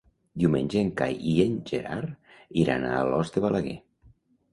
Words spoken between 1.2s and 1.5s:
i